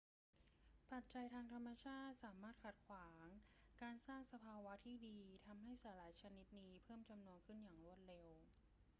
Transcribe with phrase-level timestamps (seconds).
[0.91, 3.25] ปัจจัยทางธรรมชาติสามารถขัดขวาง
[3.81, 8.29] การสร้างสภาวะที่ดี ทำให้สาหร่ายชนิดนี้เพิ่มจำนวนขี้นอย่างรวดเร็ว